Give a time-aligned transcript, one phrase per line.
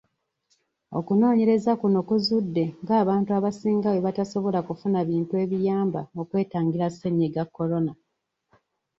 [0.97, 7.93] Okunoonyereza kuno kuzudde ng'abantu abasinga bwe tebasobola kufuna bintu ebiyamba okwetangira Ssennyiga Corona.